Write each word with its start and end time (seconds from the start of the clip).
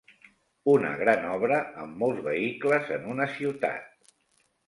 Una 0.71 0.93
gran 1.01 1.25
obra 1.33 1.59
amb 1.83 2.01
molts 2.03 2.23
vehicles 2.29 2.89
en 2.97 3.05
una 3.13 3.27
ciutat. 3.37 4.17